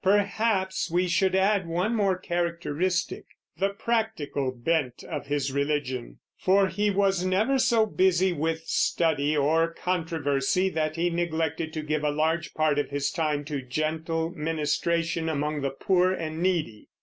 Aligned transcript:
Perhaps 0.03 0.89
we 0.89 1.07
should 1.07 1.35
add 1.35 1.67
one 1.67 1.93
more 1.93 2.17
characteristic, 2.17 3.25
the 3.59 3.69
practical 3.69 4.51
bent 4.51 5.03
of 5.03 5.27
his 5.27 5.51
religion; 5.51 6.17
for 6.39 6.69
he 6.69 6.89
was 6.89 7.23
never 7.23 7.59
so 7.59 7.85
busy 7.85 8.33
with 8.33 8.63
study 8.65 9.37
or 9.37 9.71
controversy 9.71 10.69
that 10.69 10.95
he 10.95 11.11
neglected 11.11 11.71
to 11.73 11.83
give 11.83 12.03
a 12.03 12.09
large 12.09 12.55
part 12.55 12.79
of 12.79 12.89
his 12.89 13.11
time 13.11 13.45
to 13.45 13.61
gentle 13.61 14.31
ministration 14.31 15.29
among 15.29 15.61
the 15.61 15.69
poor 15.69 16.11
and 16.11 16.41
needy. 16.41 16.87